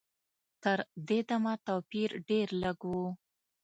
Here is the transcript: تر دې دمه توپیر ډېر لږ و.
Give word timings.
تر 0.63 0.77
دې 1.07 1.19
دمه 1.29 1.53
توپیر 1.67 2.09
ډېر 2.29 2.47
لږ 2.63 2.79
و. 2.91 2.93